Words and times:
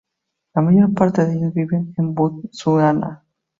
La 0.55 0.63
mayor 0.63 0.91
parte 0.95 1.23
de 1.23 1.35
ellos 1.35 1.53
viven 1.53 1.93
en 1.95 2.15
Botsuana. 2.15 3.23